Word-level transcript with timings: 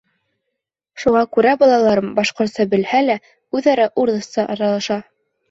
Шуға 1.03 1.21
күрә 1.37 1.51
балаларым, 1.63 2.07
башҡортса 2.21 2.67
белһә 2.73 3.03
лә, 3.05 3.19
үҙ-ара 3.61 3.87
урыҫса 4.07 4.49
аралаша. 4.57 5.01